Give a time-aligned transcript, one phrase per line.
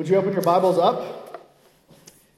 [0.00, 1.46] Would you open your Bibles up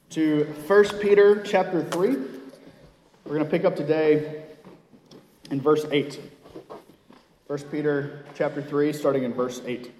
[0.09, 2.09] to 1 Peter chapter 3?
[2.09, 4.43] We're going to pick up today
[5.49, 6.19] in verse 8.
[7.47, 9.93] 1 Peter chapter 3, starting in verse 8.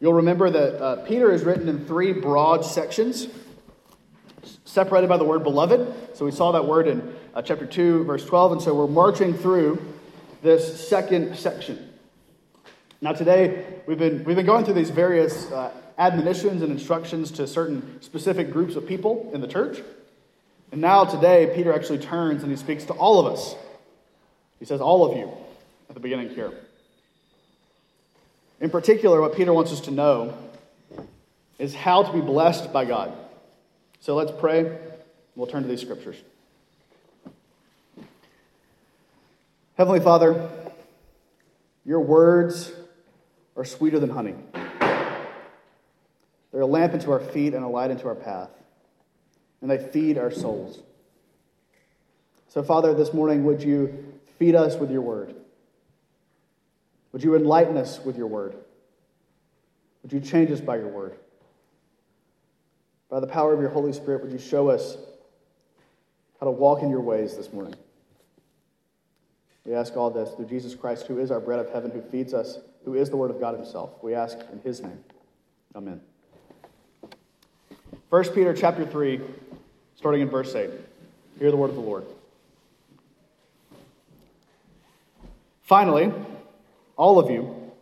[0.00, 3.28] You'll remember that uh, Peter is written in three broad sections,
[4.64, 6.16] separated by the word beloved.
[6.16, 9.34] So we saw that word in uh, chapter 2, verse 12, and so we're marching
[9.34, 9.80] through
[10.42, 11.85] this second section.
[13.06, 17.46] Now, today, we've been, we've been going through these various uh, admonitions and instructions to
[17.46, 19.80] certain specific groups of people in the church.
[20.72, 23.54] And now, today, Peter actually turns and he speaks to all of us.
[24.58, 25.30] He says, All of you,
[25.88, 26.52] at the beginning here.
[28.60, 30.36] In particular, what Peter wants us to know
[31.60, 33.16] is how to be blessed by God.
[34.00, 34.76] So let's pray.
[35.36, 36.16] We'll turn to these scriptures.
[39.76, 40.50] Heavenly Father,
[41.84, 42.72] your words
[43.56, 44.34] are sweeter than honey.
[46.52, 48.50] They're a lamp unto our feet and a light unto our path,
[49.60, 50.80] and they feed our souls.
[52.48, 55.34] So, Father, this morning, would you feed us with your word?
[57.12, 58.54] Would you enlighten us with your word?
[60.02, 61.16] Would you change us by your word?
[63.08, 64.96] By the power of your Holy Spirit, would you show us
[66.40, 67.74] how to walk in your ways this morning?
[69.64, 72.34] We ask all this through Jesus Christ, who is our bread of heaven, who feeds
[72.34, 73.90] us, who is the Word of God Himself.
[74.00, 75.00] We ask in His name.
[75.74, 76.00] Amen.
[78.08, 79.20] 1 Peter chapter 3,
[79.96, 80.70] starting in verse 8.
[81.40, 82.06] Hear the word of the Lord.
[85.62, 86.12] Finally,
[86.96, 87.72] all of you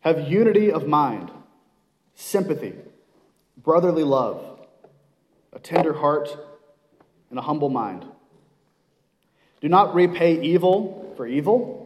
[0.00, 1.30] have unity of mind,
[2.14, 2.74] sympathy,
[3.56, 4.60] brotherly love,
[5.54, 6.36] a tender heart,
[7.30, 8.04] and a humble mind.
[9.62, 11.85] Do not repay evil for evil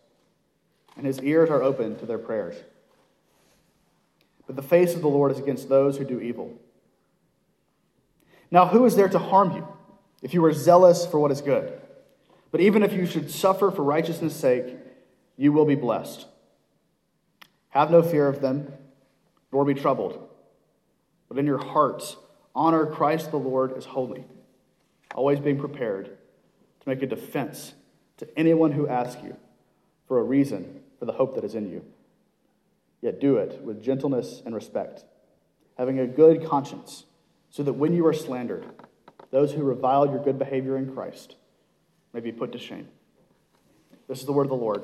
[0.97, 2.55] and his ears are open to their prayers.
[4.47, 6.59] But the face of the Lord is against those who do evil.
[8.49, 9.67] Now, who is there to harm you
[10.21, 11.79] if you are zealous for what is good?
[12.51, 14.75] But even if you should suffer for righteousness' sake,
[15.37, 16.27] you will be blessed.
[17.69, 18.73] Have no fear of them,
[19.53, 20.27] nor be troubled.
[21.29, 22.17] But in your hearts,
[22.53, 24.25] honor Christ the Lord as holy,
[25.15, 27.73] always being prepared to make a defense
[28.17, 29.37] to anyone who asks you
[30.07, 31.83] for a reason for the hope that is in you.
[33.01, 35.03] Yet do it with gentleness and respect,
[35.75, 37.05] having a good conscience,
[37.49, 38.67] so that when you are slandered,
[39.31, 41.37] those who revile your good behavior in Christ
[42.13, 42.87] may be put to shame.
[44.07, 44.83] This is the word of the Lord.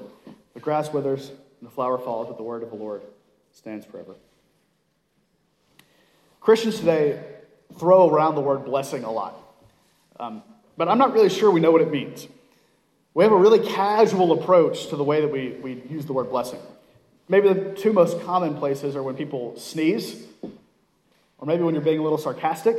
[0.55, 3.03] The grass withers and the flower falls, but the word of the Lord
[3.51, 4.15] stands forever.
[6.39, 7.21] Christians today
[7.77, 9.35] throw around the word blessing a lot.
[10.19, 10.41] Um,
[10.77, 12.27] but I'm not really sure we know what it means.
[13.17, 16.29] We have a really casual approach to the way that we, we use the word
[16.29, 16.59] blessing.
[17.27, 20.23] Maybe the two most common places are when people sneeze,
[21.39, 22.77] or maybe when you're being a little sarcastic.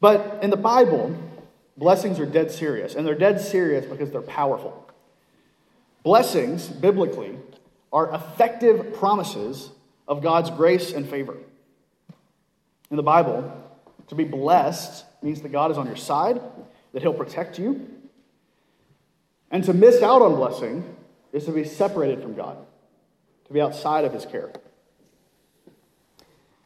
[0.00, 1.16] But in the Bible,
[1.76, 4.90] blessings are dead serious, and they're dead serious because they're powerful.
[6.02, 7.38] Blessings, biblically,
[7.92, 9.70] are effective promises
[10.08, 11.36] of God's grace and favor.
[12.90, 13.56] In the Bible,
[14.08, 16.40] to be blessed means that God is on your side,
[16.92, 17.88] that He'll protect you.
[19.50, 20.96] And to miss out on blessing
[21.32, 22.56] is to be separated from God,
[23.46, 24.50] to be outside of His care.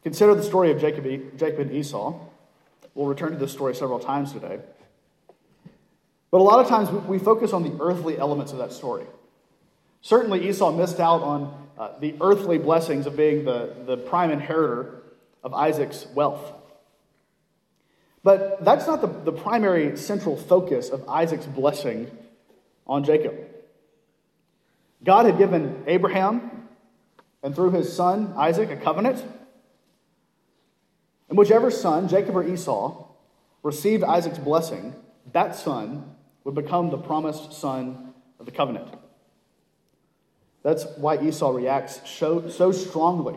[0.02, 1.04] Consider the story of Jacob,
[1.38, 2.18] Jacob and Esau.
[2.94, 4.60] We'll return to this story several times today.
[6.30, 9.06] But a lot of times we focus on the earthly elements of that story.
[10.02, 15.02] Certainly, Esau missed out on uh, the earthly blessings of being the, the prime inheritor
[15.42, 16.52] of Isaac's wealth.
[18.24, 22.10] But that's not the, the primary central focus of Isaac's blessing
[22.86, 23.34] on Jacob.
[25.04, 26.68] God had given Abraham
[27.42, 29.22] and through his son Isaac a covenant.
[31.28, 33.06] And whichever son, Jacob or Esau,
[33.62, 34.94] received Isaac's blessing,
[35.32, 38.88] that son would become the promised son of the covenant.
[40.62, 43.36] That's why Esau reacts so, so strongly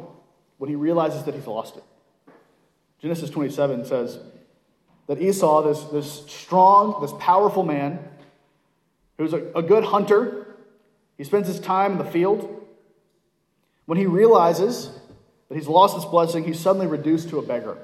[0.57, 1.83] when he realizes that he's lost it.
[3.01, 4.19] Genesis 27 says,
[5.07, 7.99] that Esau, this, this strong, this powerful man,
[9.17, 10.55] who's a, a good hunter,
[11.17, 12.53] he spends his time in the field.
[13.85, 14.91] When he realizes
[15.49, 17.77] that he's lost this blessing, he's suddenly reduced to a beggar.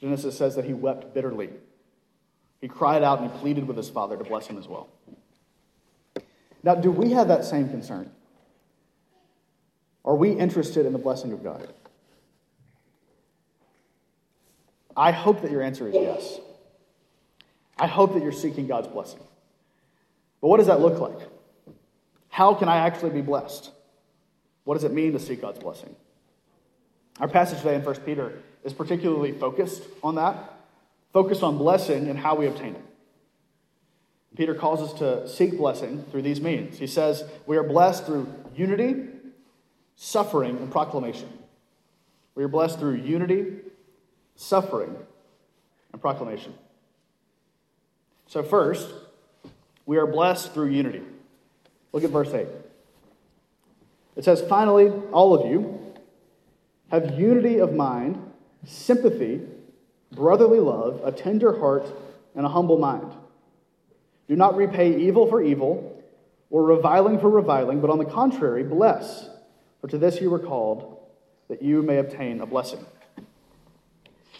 [0.00, 1.50] Genesis says that he wept bitterly.
[2.60, 4.88] He cried out and he pleaded with his father to bless him as well.
[6.62, 8.10] Now, do we have that same concern?
[10.04, 11.72] Are we interested in the blessing of God?
[14.96, 16.40] I hope that your answer is yes.
[17.78, 19.20] I hope that you're seeking God's blessing.
[20.40, 21.18] But what does that look like?
[22.28, 23.70] How can I actually be blessed?
[24.64, 25.94] What does it mean to seek God's blessing?
[27.20, 28.32] Our passage today in 1 Peter
[28.64, 30.54] is particularly focused on that,
[31.12, 32.82] focused on blessing and how we obtain it.
[34.36, 36.78] Peter calls us to seek blessing through these means.
[36.78, 39.08] He says, We are blessed through unity,
[39.96, 41.30] suffering, and proclamation.
[42.34, 43.60] We are blessed through unity,
[44.36, 44.94] suffering,
[45.92, 46.54] and proclamation.
[48.28, 48.88] So, first,
[49.86, 51.02] we are blessed through unity.
[51.92, 52.46] Look at verse 8.
[54.16, 55.80] It says, Finally, all of you
[56.90, 58.20] have unity of mind,
[58.64, 59.40] sympathy,
[60.12, 61.86] brotherly love, a tender heart,
[62.34, 63.12] and a humble mind.
[64.28, 66.02] Do not repay evil for evil
[66.50, 69.28] or reviling for reviling, but on the contrary, bless.
[69.80, 70.98] For to this you were called,
[71.48, 72.84] that you may obtain a blessing.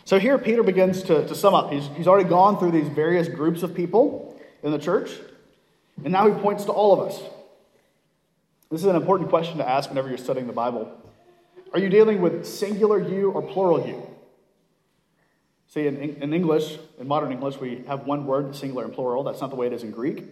[0.07, 1.73] So here Peter begins to, to sum up.
[1.73, 5.11] He's, he's already gone through these various groups of people in the church,
[6.05, 7.21] and now he points to all of us.
[8.71, 10.97] This is an important question to ask whenever you're studying the Bible.
[11.73, 14.09] Are you dealing with singular you or plural you?
[15.67, 19.25] See, in, in English, in modern English, we have one word, singular and plural.
[19.25, 20.23] That's not the way it is in Greek.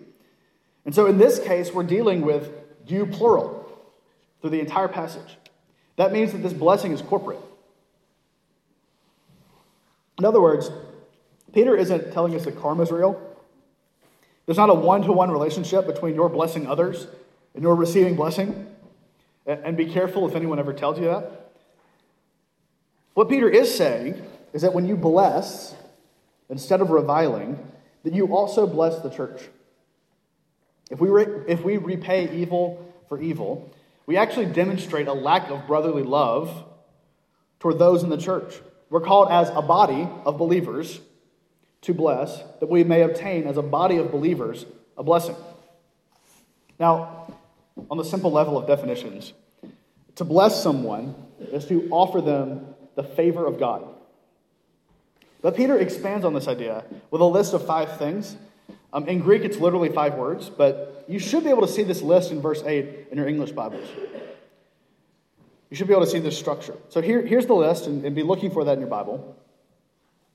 [0.85, 2.49] And so in this case, we're dealing with
[2.87, 3.69] you plural
[4.41, 5.37] through the entire passage.
[5.97, 7.41] That means that this blessing is corporate.
[10.19, 10.71] In other words,
[11.53, 13.21] Peter isn't telling us that karma is real.
[14.47, 17.07] There's not a one to one relationship between your blessing others
[17.55, 18.67] and your receiving blessing.
[19.47, 21.53] And be careful if anyone ever tells you that.
[23.15, 24.23] What Peter is saying
[24.53, 25.75] is that when you bless,
[26.49, 27.59] instead of reviling,
[28.03, 29.43] that you also bless the church.
[30.91, 33.71] If we, re- if we repay evil for evil,
[34.07, 36.65] we actually demonstrate a lack of brotherly love
[37.61, 38.55] toward those in the church.
[38.95, 41.01] We're called as a body of believers
[41.81, 45.35] to bless, that we may obtain as a body of believers a blessing.
[46.79, 47.35] Now,
[47.91, 49.33] on the simple level of definitions,
[50.15, 53.85] to bless someone is to offer them the favor of God.
[55.43, 58.37] But Peter expands on this idea with a list of five things.
[58.93, 62.01] Um, in Greek, it's literally five words, but you should be able to see this
[62.01, 63.89] list in verse 8 in your English Bibles.
[65.71, 66.77] You should be able to see this structure.
[66.89, 69.37] So here, here's the list, and, and be looking for that in your Bible.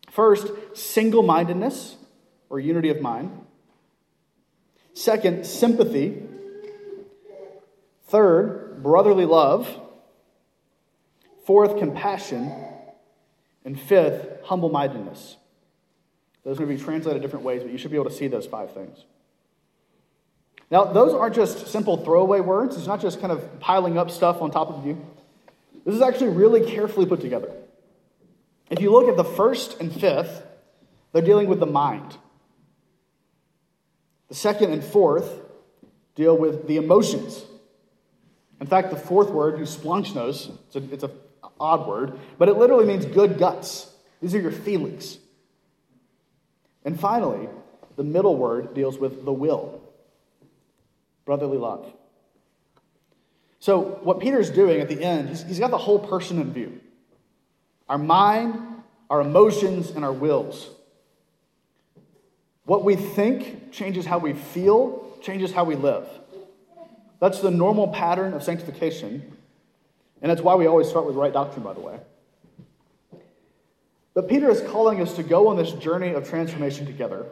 [0.09, 1.95] First, single mindedness
[2.49, 3.45] or unity of mind.
[4.93, 6.23] Second, sympathy.
[8.07, 9.69] Third, brotherly love.
[11.45, 12.51] Fourth, compassion.
[13.63, 15.37] And fifth, humble mindedness.
[16.43, 18.27] Those are going to be translated different ways, but you should be able to see
[18.27, 19.05] those five things.
[20.71, 22.77] Now, those aren't just simple throwaway words.
[22.77, 25.03] It's not just kind of piling up stuff on top of you.
[25.85, 27.51] This is actually really carefully put together.
[28.69, 30.43] If you look at the first and fifth,
[31.11, 32.17] they're dealing with the mind.
[34.27, 35.41] The second and fourth
[36.13, 37.43] deal with the emotions.
[38.61, 41.11] In fact, the fourth word, eusplanchnos, it's an it's a
[41.59, 43.91] odd word, but it literally means good guts.
[44.21, 45.17] These are your feelings.
[46.85, 47.49] And finally,
[47.95, 49.78] the middle word deals with the will,
[51.29, 51.85] brotherly love.
[53.59, 56.81] So, what Peter's doing at the end, he's, he's got the whole person in view
[57.87, 58.59] our mind,
[59.11, 60.71] our emotions, and our wills.
[62.65, 66.09] What we think changes how we feel, changes how we live.
[67.19, 69.37] That's the normal pattern of sanctification.
[70.23, 71.99] And that's why we always start with right doctrine, by the way.
[74.15, 77.27] But Peter is calling us to go on this journey of transformation together,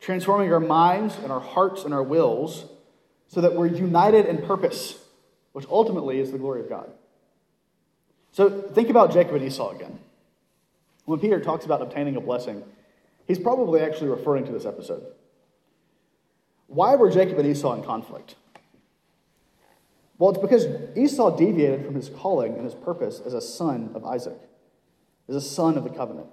[0.00, 2.66] transforming our minds and our hearts and our wills
[3.28, 4.98] so that we're united in purpose
[5.54, 6.90] which ultimately is the glory of God.
[8.32, 10.00] So think about Jacob and Esau again.
[11.04, 12.64] When Peter talks about obtaining a blessing,
[13.28, 15.06] he's probably actually referring to this episode.
[16.66, 18.34] Why were Jacob and Esau in conflict?
[20.18, 20.66] Well, it's because
[20.96, 24.38] Esau deviated from his calling and his purpose as a son of Isaac,
[25.28, 26.26] as a son of the covenant.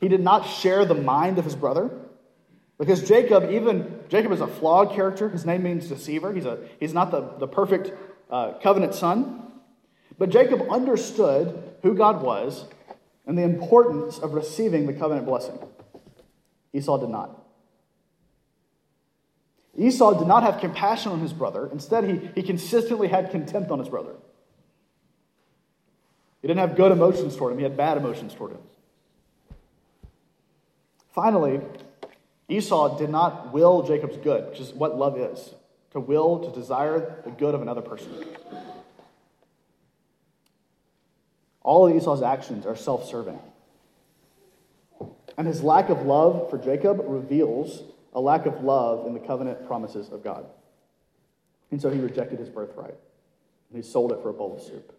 [0.00, 1.92] He did not share the mind of his brother,
[2.80, 5.28] because Jacob, even Jacob is a flawed character.
[5.28, 6.32] His name means deceiver.
[6.32, 7.92] He's, a, he's not the, the perfect
[8.30, 9.42] uh, covenant son.
[10.18, 12.64] But Jacob understood who God was
[13.26, 15.58] and the importance of receiving the covenant blessing.
[16.72, 17.44] Esau did not.
[19.76, 21.68] Esau did not have compassion on his brother.
[21.70, 24.14] Instead, he, he consistently had contempt on his brother.
[26.40, 28.60] He didn't have good emotions toward him, he had bad emotions toward him.
[31.14, 31.60] Finally,
[32.50, 35.54] Esau did not will Jacob's good, which is what love is
[35.92, 38.12] to will, to desire the good of another person.
[41.62, 43.38] All of Esau's actions are self serving.
[45.36, 49.66] And his lack of love for Jacob reveals a lack of love in the covenant
[49.66, 50.46] promises of God.
[51.70, 52.94] And so he rejected his birthright.
[53.70, 54.92] And he sold it for a bowl of soup.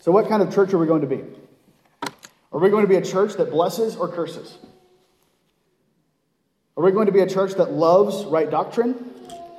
[0.00, 1.24] So, what kind of church are we going to be?
[2.52, 4.58] Are we going to be a church that blesses or curses?
[6.78, 8.94] Are we going to be a church that loves right doctrine?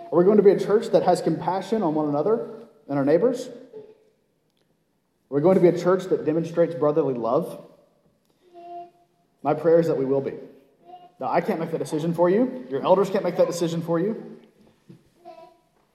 [0.10, 2.50] Are we going to be a church that has compassion on one another
[2.88, 3.50] and our neighbors?
[5.30, 7.62] Are we going to be a church that demonstrates brotherly love?
[9.44, 10.32] My prayer is that we will be.
[11.20, 12.66] Now, I can't make that decision for you.
[12.70, 14.40] Your elders can't make that decision for you.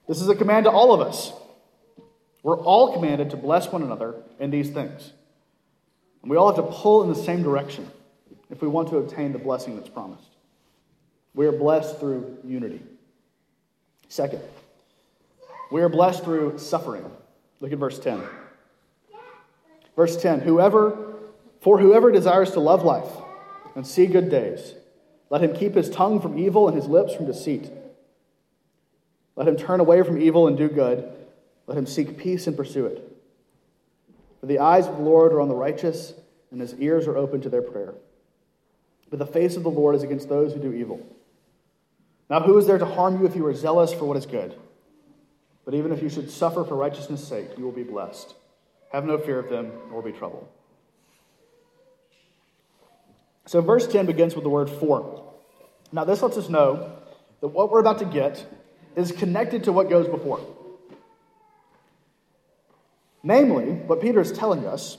[0.07, 1.33] This is a command to all of us.
[2.43, 5.11] We're all commanded to bless one another in these things.
[6.21, 7.89] And we all have to pull in the same direction
[8.51, 10.34] if we want to obtain the blessing that's promised.
[11.35, 12.81] We are blessed through unity.
[14.07, 14.41] Second,
[15.69, 17.05] we are blessed through suffering.
[17.59, 18.23] Look at verse 10.
[19.95, 21.15] Verse 10 Whoever,
[21.59, 23.11] for whoever desires to love life
[23.75, 24.73] and see good days,
[25.29, 27.69] let him keep his tongue from evil and his lips from deceit.
[29.35, 31.11] Let him turn away from evil and do good.
[31.67, 33.11] Let him seek peace and pursue it.
[34.39, 36.13] For the eyes of the Lord are on the righteous,
[36.51, 37.93] and his ears are open to their prayer.
[39.09, 41.05] But the face of the Lord is against those who do evil.
[42.29, 44.55] Now, who is there to harm you if you are zealous for what is good?
[45.63, 48.33] But even if you should suffer for righteousness' sake, you will be blessed.
[48.91, 50.47] Have no fear of them, nor be troubled.
[53.45, 55.33] So, verse 10 begins with the word for.
[55.91, 56.97] Now, this lets us know
[57.41, 58.45] that what we're about to get
[58.95, 60.39] is connected to what goes before.
[63.21, 64.97] Namely, what Peter is telling us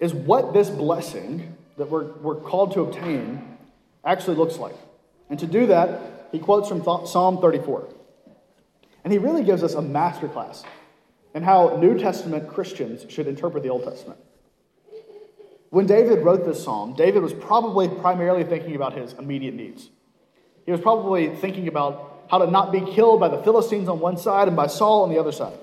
[0.00, 3.56] is what this blessing that we're, we're called to obtain
[4.04, 4.76] actually looks like.
[5.30, 7.88] And to do that, he quotes from Psalm 34.
[9.04, 10.64] And he really gives us a masterclass
[11.34, 14.20] in how New Testament Christians should interpret the Old Testament.
[15.70, 19.90] When David wrote this psalm, David was probably primarily thinking about his immediate needs.
[20.64, 24.16] He was probably thinking about how to not be killed by the Philistines on one
[24.16, 25.58] side and by Saul on the other side.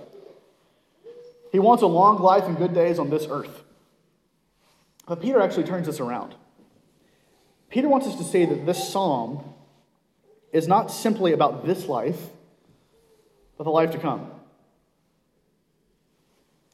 [1.52, 3.64] He wants a long life and good days on this earth.
[5.08, 6.36] But Peter actually turns this around.
[7.72, 9.44] Peter wants us to say that this psalm
[10.54, 12.20] is not simply about this life,
[13.58, 14.30] but the life to come.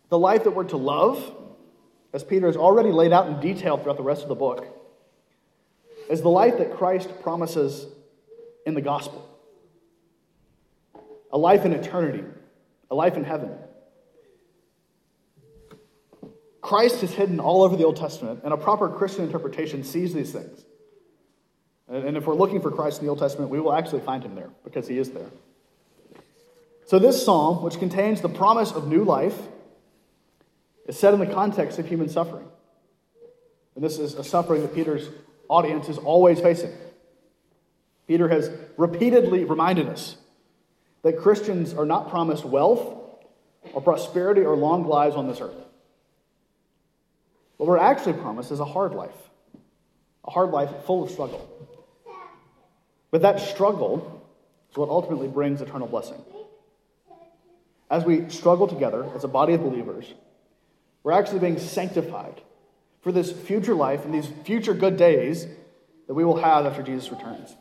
[0.10, 1.34] The life that we're to love
[2.14, 4.66] as Peter has already laid out in detail throughout the rest of the book,
[6.10, 7.86] is the life that Christ promises
[8.66, 9.24] in the gospel
[11.30, 12.24] a life in eternity,
[12.90, 13.52] a life in heaven.
[16.62, 20.32] Christ is hidden all over the Old Testament, and a proper Christian interpretation sees these
[20.32, 20.64] things.
[21.90, 24.36] And if we're looking for Christ in the Old Testament, we will actually find him
[24.36, 25.30] there because he is there.
[26.86, 29.38] So, this psalm, which contains the promise of new life,
[30.86, 32.48] is set in the context of human suffering.
[33.76, 35.10] And this is a suffering that Peter's
[35.50, 36.72] audience is always facing.
[38.08, 40.18] Peter has repeatedly reminded us
[41.04, 42.96] that Christians are not promised wealth
[43.74, 45.56] or prosperity or long lives on this earth.
[47.58, 49.16] What we're actually promised is a hard life,
[50.26, 51.67] a hard life full of struggle.
[53.12, 54.22] But that struggle
[54.70, 56.22] is what ultimately brings eternal blessing.
[57.90, 60.14] As we struggle together as a body of believers,
[61.04, 62.42] we're actually being sanctified
[63.02, 65.48] for this future life and these future good days
[66.08, 67.56] that we will have after Jesus returns.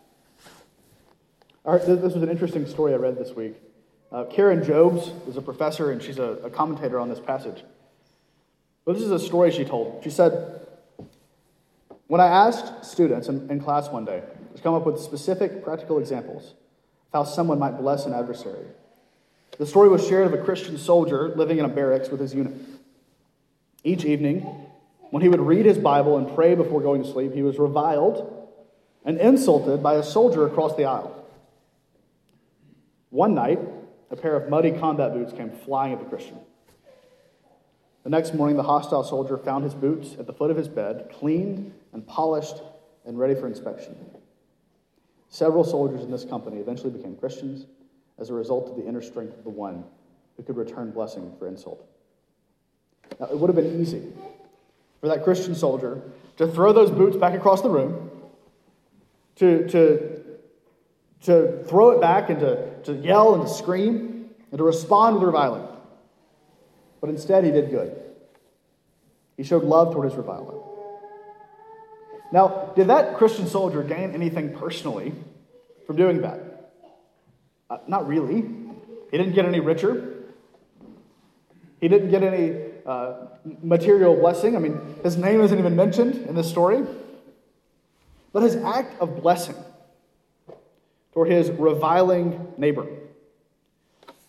[1.64, 3.54] this was an interesting story I read this week.
[4.10, 7.62] Uh, Karen Jobes is a professor and she's a, a commentator on this passage.
[8.84, 10.02] But this is a story she told.
[10.02, 10.60] She said,
[12.06, 14.22] When I asked students in, in class one day
[14.56, 16.54] to come up with specific practical examples
[17.12, 18.66] of how someone might bless an adversary,
[19.58, 22.54] the story was shared of a Christian soldier living in a barracks with his unit.
[23.84, 24.40] Each evening,
[25.10, 28.48] when he would read his Bible and pray before going to sleep, he was reviled
[29.04, 31.24] and insulted by a soldier across the aisle.
[33.10, 33.60] One night,
[34.10, 36.38] a pair of muddy combat boots came flying at the Christian.
[38.04, 41.10] The next morning, the hostile soldier found his boots at the foot of his bed,
[41.12, 42.56] cleaned and polished
[43.04, 43.96] and ready for inspection.
[45.36, 47.66] Several soldiers in this company eventually became Christians
[48.18, 49.84] as a result of the inner strength of the one
[50.38, 51.86] who could return blessing for insult.
[53.20, 54.02] Now, it would have been easy
[54.98, 56.00] for that Christian soldier
[56.38, 58.10] to throw those boots back across the room,
[59.34, 60.22] to, to
[61.24, 65.24] to throw it back and to, to yell and to scream and to respond with
[65.24, 65.68] reviling.
[67.02, 67.94] But instead, he did good.
[69.36, 70.54] He showed love toward his reviler.
[72.32, 75.14] Now, did that Christian soldier gain anything personally
[75.86, 76.72] from doing that?
[77.70, 78.42] Uh, not really.
[79.10, 80.24] He didn't get any richer.
[81.80, 83.26] He didn't get any uh,
[83.62, 84.56] material blessing.
[84.56, 86.84] I mean, his name isn't even mentioned in this story.
[88.32, 89.56] But his act of blessing
[91.12, 92.86] toward his reviling neighbor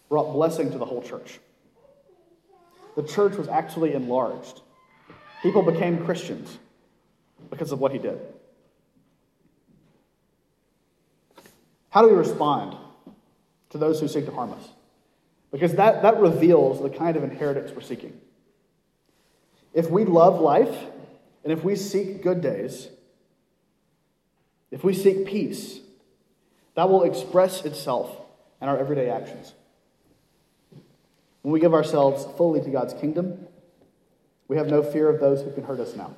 [0.08, 1.40] brought blessing to the whole church.
[2.96, 4.62] The church was actually enlarged.
[5.44, 6.58] People became Christians
[7.50, 8.20] because of what he did.
[11.90, 12.76] How do we respond
[13.70, 14.68] to those who seek to harm us?
[15.52, 18.20] Because that, that reveals the kind of inheritance we're seeking.
[19.74, 20.76] If we love life,
[21.44, 22.90] and if we seek good days,
[24.70, 25.80] if we seek peace,
[26.76, 28.16] that will express itself
[28.62, 29.54] in our everyday actions.
[31.42, 33.48] When we give ourselves fully to God's kingdom,
[34.48, 36.14] we have no fear of those who can hurt us now.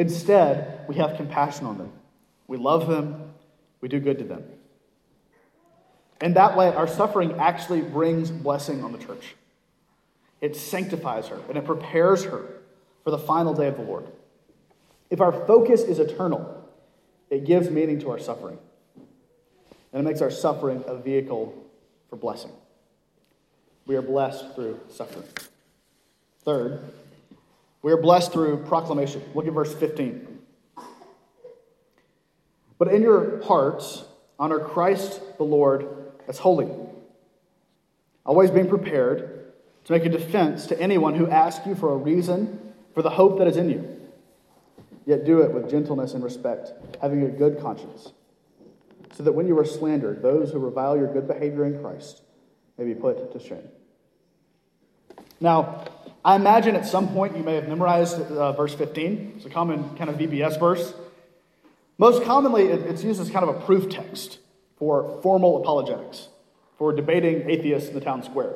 [0.00, 1.92] Instead, we have compassion on them.
[2.46, 3.34] We love them.
[3.82, 4.42] We do good to them.
[6.22, 9.34] And that way, our suffering actually brings blessing on the church.
[10.40, 12.46] It sanctifies her and it prepares her
[13.04, 14.06] for the final day of the Lord.
[15.10, 16.66] If our focus is eternal,
[17.28, 18.56] it gives meaning to our suffering.
[19.92, 21.62] And it makes our suffering a vehicle
[22.08, 22.52] for blessing.
[23.84, 25.28] We are blessed through suffering.
[26.42, 26.80] Third,
[27.82, 29.22] we are blessed through proclamation.
[29.34, 30.38] Look at verse 15.
[32.78, 34.04] But in your hearts,
[34.38, 35.86] honor Christ the Lord
[36.28, 36.68] as holy,
[38.24, 39.52] always being prepared
[39.84, 43.38] to make a defense to anyone who asks you for a reason for the hope
[43.38, 43.96] that is in you.
[45.06, 48.12] Yet do it with gentleness and respect, having a good conscience,
[49.12, 52.22] so that when you are slandered, those who revile your good behavior in Christ
[52.78, 53.68] may be put to shame.
[55.40, 55.84] Now,
[56.24, 59.34] I imagine at some point you may have memorized uh, verse 15.
[59.36, 60.92] It's a common kind of VBS verse.
[61.96, 64.38] Most commonly, it's used as kind of a proof text
[64.78, 66.28] for formal apologetics,
[66.78, 68.54] for debating atheists in the town square.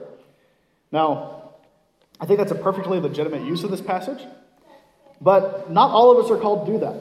[0.93, 1.55] Now,
[2.21, 4.23] I think that's a perfectly legitimate use of this passage,
[5.21, 6.97] but not all of us are called to do that.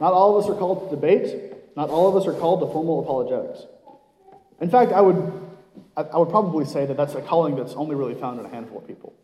[0.00, 1.52] Not all of us are called to debate.
[1.76, 3.66] Not all of us are called to formal apologetics.
[4.60, 5.32] In fact, I would,
[5.96, 8.78] I would probably say that that's a calling that's only really found in a handful
[8.78, 9.14] of people.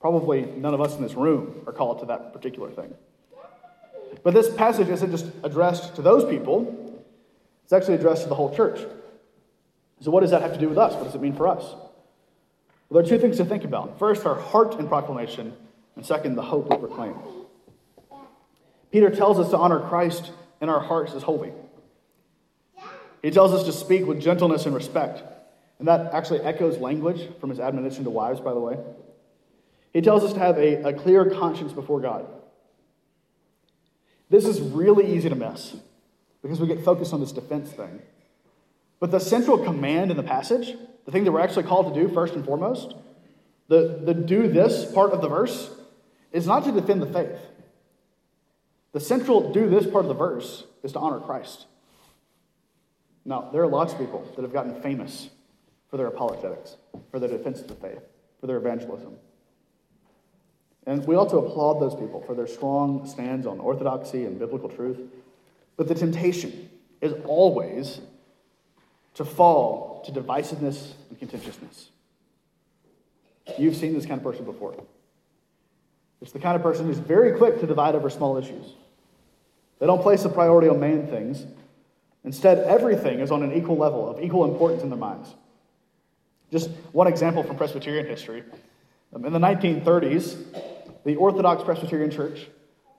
[0.00, 2.94] Probably none of us in this room are called to that particular thing.
[4.22, 7.02] But this passage isn't just addressed to those people,
[7.64, 8.80] it's actually addressed to the whole church.
[10.00, 10.94] So, what does that have to do with us?
[10.94, 11.62] What does it mean for us?
[12.88, 13.98] Well, there are two things to think about.
[13.98, 15.54] First, our heart in proclamation,
[15.96, 17.16] and second, the hope we proclaim.
[18.92, 20.30] Peter tells us to honor Christ
[20.60, 21.52] in our hearts as holy.
[23.22, 25.22] He tells us to speak with gentleness and respect.
[25.78, 28.78] And that actually echoes language from his admonition to wives, by the way.
[29.96, 32.26] He tells us to have a, a clear conscience before God.
[34.28, 35.74] This is really easy to miss
[36.42, 38.02] because we get focused on this defense thing.
[39.00, 42.12] But the central command in the passage, the thing that we're actually called to do
[42.12, 42.94] first and foremost,
[43.68, 45.70] the, the do this part of the verse,
[46.30, 47.40] is not to defend the faith.
[48.92, 51.64] The central do this part of the verse is to honor Christ.
[53.24, 55.30] Now, there are lots of people that have gotten famous
[55.88, 56.76] for their apologetics,
[57.10, 58.02] for their defense of the faith,
[58.42, 59.16] for their evangelism.
[60.86, 64.98] And we also applaud those people for their strong stands on orthodoxy and biblical truth.
[65.76, 66.70] But the temptation
[67.00, 68.00] is always
[69.14, 71.90] to fall to divisiveness and contentiousness.
[73.58, 74.74] You've seen this kind of person before.
[76.22, 78.72] It's the kind of person who's very quick to divide over small issues.
[79.78, 81.44] They don't place a priority on main things.
[82.24, 85.34] Instead, everything is on an equal level of equal importance in their minds.
[86.50, 88.42] Just one example from Presbyterian history.
[89.14, 90.36] In the 1930s,
[91.06, 92.48] the Orthodox Presbyterian Church,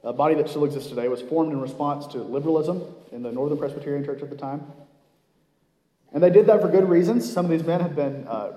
[0.01, 3.57] a body that still exists today, was formed in response to liberalism in the Northern
[3.57, 4.65] Presbyterian Church at the time.
[6.13, 7.29] And they did that for good reasons.
[7.29, 8.53] Some of these men had been, uh,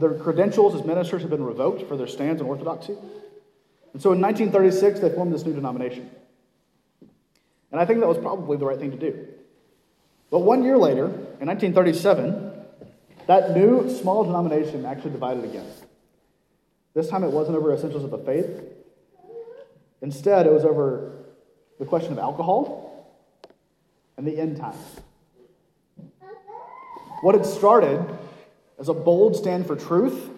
[0.00, 2.94] their credentials as ministers had been revoked for their stands on orthodoxy.
[3.92, 6.10] And so in 1936, they formed this new denomination.
[7.70, 9.28] And I think that was probably the right thing to do.
[10.28, 12.50] But one year later, in 1937,
[13.28, 15.66] that new small denomination actually divided again.
[16.94, 18.62] This time it wasn't over essentials of the faith.
[20.02, 21.12] Instead, it was over
[21.78, 23.16] the question of alcohol
[24.16, 24.76] and the end times.
[27.22, 28.04] What had started
[28.78, 30.28] as a bold stand for truth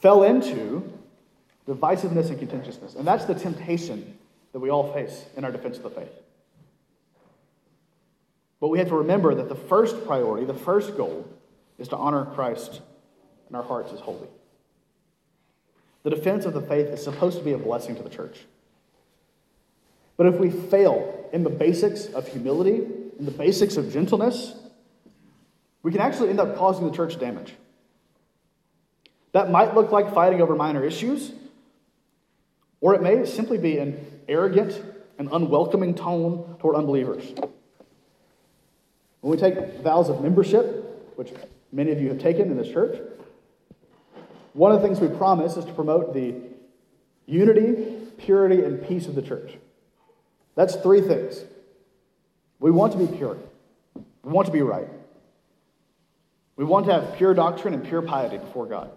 [0.00, 0.90] fell into
[1.66, 2.94] divisiveness and contentiousness.
[2.94, 4.16] And that's the temptation
[4.52, 6.12] that we all face in our defense of the faith.
[8.60, 11.26] But we have to remember that the first priority, the first goal,
[11.78, 12.80] is to honor Christ
[13.50, 14.28] in our hearts as holy.
[16.02, 18.38] The defense of the faith is supposed to be a blessing to the church.
[20.16, 22.86] But if we fail in the basics of humility,
[23.18, 24.54] in the basics of gentleness,
[25.82, 27.54] we can actually end up causing the church damage.
[29.32, 31.32] That might look like fighting over minor issues,
[32.80, 34.82] or it may simply be an arrogant
[35.18, 37.24] and unwelcoming tone toward unbelievers.
[39.20, 41.30] When we take vows of membership, which
[41.72, 42.98] many of you have taken in this church,
[44.52, 46.34] one of the things we promise is to promote the
[47.26, 49.56] unity, purity, and peace of the church.
[50.54, 51.44] That's three things.
[52.58, 53.38] We want to be pure,
[54.22, 54.88] we want to be right,
[56.56, 58.90] we want to have pure doctrine and pure piety before God.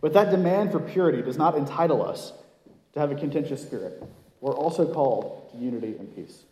[0.00, 2.32] But that demand for purity does not entitle us
[2.92, 4.02] to have a contentious spirit.
[4.40, 6.42] We're also called to unity and peace.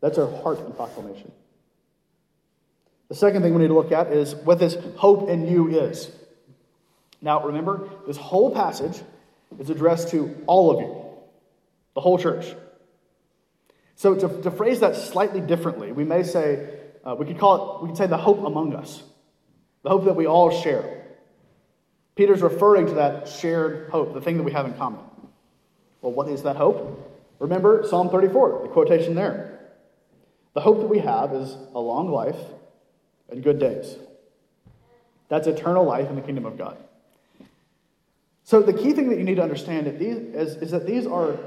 [0.00, 1.32] That's our heart and proclamation.
[3.14, 6.10] The second thing we need to look at is what this hope in you is.
[7.22, 9.00] Now, remember, this whole passage
[9.56, 10.96] is addressed to all of you,
[11.94, 12.52] the whole church.
[13.94, 16.68] So, to, to phrase that slightly differently, we may say,
[17.04, 19.04] uh, we could call it, we could say the hope among us,
[19.84, 21.04] the hope that we all share.
[22.16, 24.98] Peter's referring to that shared hope, the thing that we have in common.
[26.00, 27.24] Well, what is that hope?
[27.38, 29.70] Remember Psalm 34, the quotation there.
[30.54, 32.38] The hope that we have is a long life
[33.30, 33.96] and good days.
[35.28, 36.76] That's eternal life in the kingdom of God.
[38.44, 41.38] So, the key thing that you need to understand is, is that these are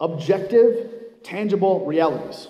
[0.00, 0.90] objective,
[1.22, 2.48] tangible realities.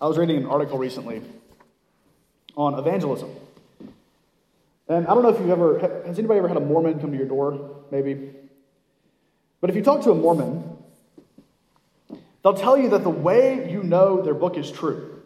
[0.00, 1.22] I was reading an article recently
[2.56, 3.30] on evangelism.
[4.88, 7.16] And I don't know if you've ever, has anybody ever had a Mormon come to
[7.16, 8.32] your door, maybe?
[9.60, 10.76] But if you talk to a Mormon,
[12.42, 15.19] they'll tell you that the way you know their book is true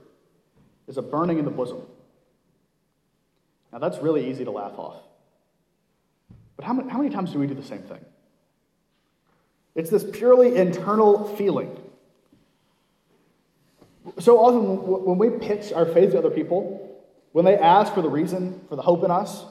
[0.88, 1.82] is a burning in the bosom.
[3.72, 4.96] Now, that's really easy to laugh off.
[6.56, 8.04] But how many, how many times do we do the same thing?
[9.74, 11.76] It's this purely internal feeling.
[14.20, 18.08] So often, when we pitch our faith to other people, when they ask for the
[18.08, 19.44] reason for the hope in us,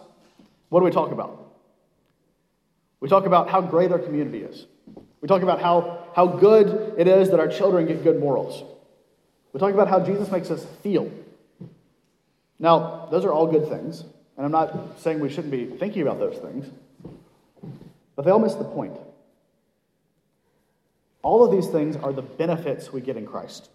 [0.69, 1.53] what do we talk about?
[3.01, 4.65] We talk about how great our community is.
[5.19, 8.63] We talk about how, how good it is that our children get good morals.
[9.51, 11.11] We talk about how Jesus makes us feel.
[12.63, 14.05] Now, those are all good things,
[14.37, 16.65] and I'm not saying we shouldn't be thinking about those things,
[18.15, 18.95] but they all miss the point.
[21.23, 23.69] All of these things are the benefits we get in Christ,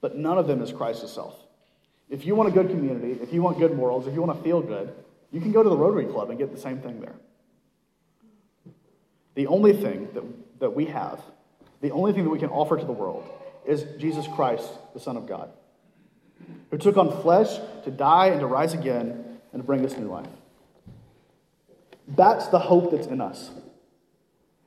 [0.00, 1.34] but none of them is Christ itself.
[2.08, 4.44] If you want a good community, if you want good morals, if you want to
[4.44, 4.94] feel good,
[5.32, 7.16] you can go to the Rotary Club and get the same thing there.
[9.34, 10.22] The only thing that,
[10.60, 11.20] that we have,
[11.80, 13.28] the only thing that we can offer to the world,
[13.66, 15.50] is Jesus Christ, the Son of God,
[16.70, 20.06] who took on flesh to die and to rise again and to bring us new
[20.06, 20.28] life.
[22.08, 23.50] That's the hope that's in us.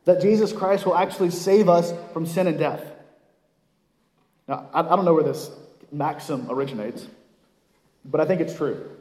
[0.05, 2.83] That Jesus Christ will actually save us from sin and death.
[4.47, 5.49] Now, I, don't know where this
[5.91, 7.07] maxim originates,
[8.05, 8.91] but I think it's true.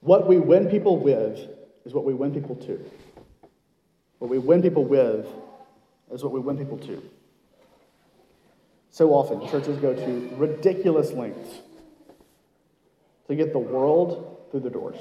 [0.00, 1.38] What we win people with
[1.84, 2.84] is what we win people to.
[4.18, 5.26] What we win people with
[6.12, 7.02] is what we win people to.
[8.92, 11.62] So often, churches go to ridiculous lengths
[13.26, 14.98] to get the world through the doors.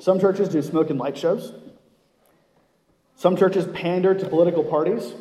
[0.00, 1.54] Some churches do smoke and light shows.
[3.14, 5.14] Some churches pander to political parties.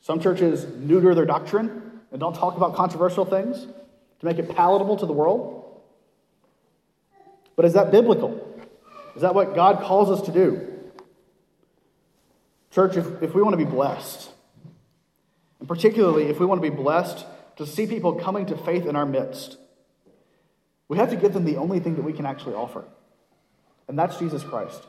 [0.00, 3.68] Some churches neuter their doctrine and don't talk about controversial things
[4.18, 5.80] to make it palatable to the world.
[7.54, 8.44] But is that biblical?
[9.14, 10.66] Is that what God calls us to do?
[12.72, 14.32] Church, if, if we want to be blessed,
[15.68, 17.26] and particularly if we want to be blessed
[17.56, 19.58] to see people coming to faith in our midst,
[20.88, 22.84] we have to give them the only thing that we can actually offer,
[23.86, 24.82] and that's Jesus Christ.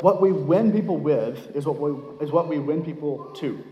[0.00, 3.64] What we win people with is what we, is what we win people to.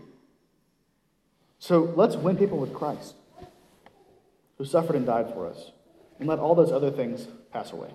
[1.59, 3.13] So let's win people with Christ,
[4.57, 5.71] who suffered and died for us
[6.19, 7.93] and let all those other things pass away.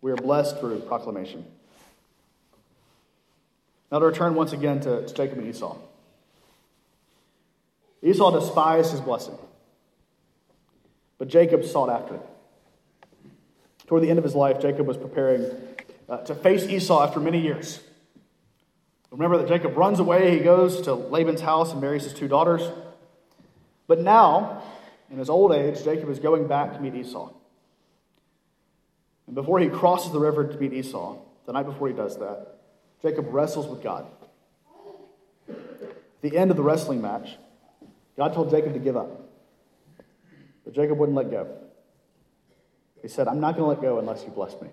[0.00, 1.44] We are blessed through proclamation.
[3.90, 5.76] Now to return once again to, to Jacob and Esau.
[8.02, 9.36] Esau despised his blessing,
[11.18, 12.22] but Jacob sought after it.
[13.86, 15.50] Toward the end of his life, Jacob was preparing
[16.08, 17.80] uh, to face Esau after many years.
[19.10, 22.62] Remember that Jacob runs away, he goes to Laban's house and marries his two daughters.
[23.88, 24.62] But now,
[25.10, 27.32] in his old age, Jacob is going back to meet Esau.
[29.26, 32.59] And before he crosses the river to meet Esau, the night before he does that,
[33.02, 34.06] Jacob wrestles with God.
[35.48, 37.36] At the end of the wrestling match,
[38.16, 39.28] God told Jacob to give up.
[40.64, 41.56] But Jacob wouldn't let go.
[43.00, 44.68] He said, I'm not going to let go unless you bless me.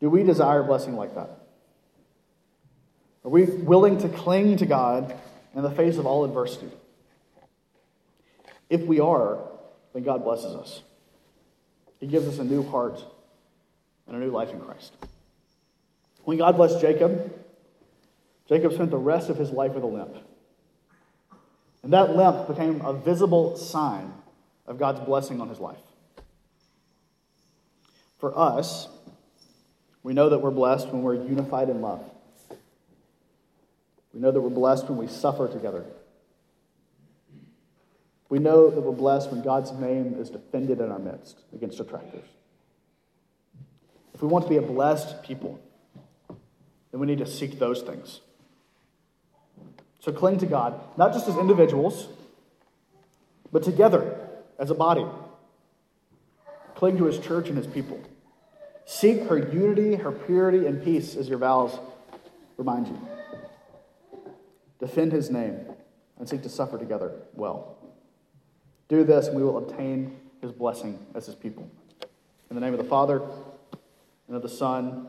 [0.00, 1.30] Do we desire blessing like that?
[3.24, 5.14] Are we willing to cling to God
[5.54, 6.70] in the face of all adversity?
[8.68, 9.38] If we are,
[9.94, 10.82] then God blesses us.
[12.00, 13.02] He gives us a new heart
[14.06, 14.92] and a new life in Christ.
[16.24, 17.32] When God blessed Jacob,
[18.48, 20.16] Jacob spent the rest of his life with a limp.
[21.82, 24.12] And that limp became a visible sign
[24.66, 25.78] of God's blessing on his life.
[28.18, 28.88] For us,
[30.02, 32.02] we know that we're blessed when we're unified in love.
[34.14, 35.84] We know that we're blessed when we suffer together.
[38.30, 42.28] We know that we're blessed when God's name is defended in our midst against detractors.
[44.14, 45.60] If we want to be a blessed people,
[46.94, 48.20] then we need to seek those things.
[49.98, 52.06] So cling to God, not just as individuals,
[53.50, 54.16] but together
[54.60, 55.04] as a body.
[56.76, 58.00] Cling to his church and his people.
[58.86, 61.76] Seek her unity, her purity, and peace as your vows
[62.58, 63.08] remind you.
[64.78, 65.66] Defend his name
[66.20, 67.76] and seek to suffer together well.
[68.86, 71.68] Do this, and we will obtain his blessing as his people.
[72.50, 73.20] In the name of the Father,
[74.28, 75.08] and of the Son,